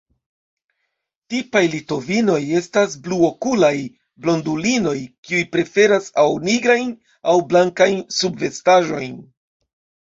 [1.33, 3.71] Tipaj litovinoj estas bluokulaj
[4.25, 4.97] blondulinoj,
[5.29, 6.93] kiuj preferas aŭ nigrajn
[7.33, 9.19] aŭ blankajn subvestaĵojn.